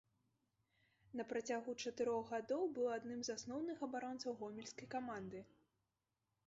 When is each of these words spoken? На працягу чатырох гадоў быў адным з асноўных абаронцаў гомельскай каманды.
На 1.19 1.25
працягу 1.33 1.75
чатырох 1.85 2.23
гадоў 2.33 2.63
быў 2.79 2.87
адным 2.97 3.19
з 3.27 3.37
асноўных 3.41 3.77
абаронцаў 3.89 4.31
гомельскай 4.43 4.87
каманды. 4.97 5.39